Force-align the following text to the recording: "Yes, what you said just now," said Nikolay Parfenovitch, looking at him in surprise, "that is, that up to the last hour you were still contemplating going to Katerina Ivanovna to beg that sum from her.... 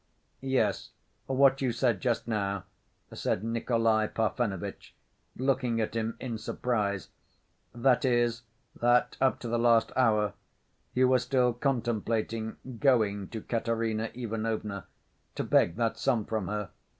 "Yes, 0.39 0.89
what 1.27 1.61
you 1.61 1.71
said 1.71 2.01
just 2.01 2.27
now," 2.27 2.63
said 3.13 3.43
Nikolay 3.43 4.07
Parfenovitch, 4.07 4.95
looking 5.37 5.79
at 5.79 5.93
him 5.95 6.17
in 6.19 6.39
surprise, 6.39 7.09
"that 7.75 8.03
is, 8.03 8.41
that 8.75 9.15
up 9.21 9.37
to 9.41 9.47
the 9.47 9.59
last 9.59 9.91
hour 9.95 10.33
you 10.95 11.07
were 11.07 11.19
still 11.19 11.53
contemplating 11.53 12.57
going 12.79 13.27
to 13.27 13.41
Katerina 13.41 14.09
Ivanovna 14.15 14.87
to 15.35 15.43
beg 15.43 15.75
that 15.75 15.99
sum 15.99 16.25
from 16.25 16.47
her.... 16.47 16.71